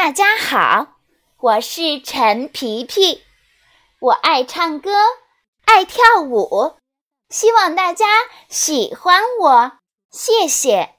[0.00, 0.94] 大家好
[1.40, 3.20] 我是陈皮皮
[3.98, 4.92] 我爱唱歌
[5.64, 6.76] 爱跳舞
[7.28, 8.06] 希望大家
[8.48, 9.72] 喜欢我
[10.12, 10.97] 谢谢。